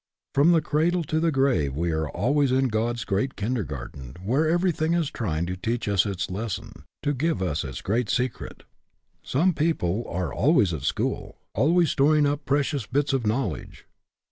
From 0.33 0.51
the 0.51 0.61
cradle 0.63 1.03
to 1.03 1.19
the 1.19 1.31
grave 1.31 1.75
we 1.75 1.91
are 1.91 2.09
always 2.09 2.51
in 2.51 2.69
God's 2.69 3.05
great 3.05 3.35
kindergarten, 3.35 4.15
where 4.25 4.49
everything 4.49 4.95
is 4.95 5.11
trying 5.11 5.45
to 5.45 5.55
teach 5.55 5.87
us 5.87 6.07
its 6.07 6.31
lesson; 6.31 6.85
to 7.03 7.13
give 7.13 7.39
us 7.39 7.63
its 7.63 7.81
great 7.83 8.09
secret. 8.09 8.63
Some 9.21 9.53
people 9.53 10.03
are 10.09 10.33
always 10.33 10.73
at 10.73 10.81
school, 10.81 11.37
always 11.53 11.91
storing 11.91 12.25
up 12.25 12.45
precious 12.45 12.87
bits 12.87 13.13
of 13.13 13.27
knowledge. 13.27 13.85